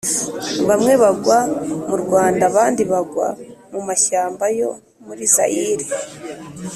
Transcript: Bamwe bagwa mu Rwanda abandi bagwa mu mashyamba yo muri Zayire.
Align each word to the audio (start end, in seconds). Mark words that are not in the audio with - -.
Bamwe 0.67 0.93
bagwa 1.03 1.39
mu 1.89 1.95
Rwanda 2.03 2.43
abandi 2.51 2.81
bagwa 2.91 3.27
mu 3.71 3.79
mashyamba 3.87 4.45
yo 4.59 4.71
muri 5.05 5.23
Zayire. 5.35 5.85